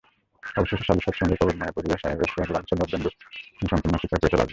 [0.43, 3.09] অবশেষে শ্যালীসংসর্গের প্রবল মোহে পড়িয়া সাহেবের সোহাগলালসা নবেন্দু
[3.69, 4.49] সম্পূর্ণ অস্বীকার করিতে লাগিল।